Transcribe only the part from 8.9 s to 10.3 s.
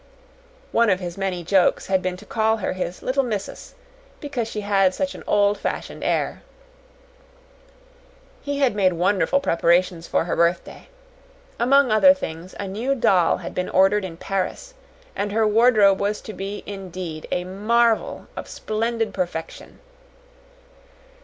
wonderful preparations for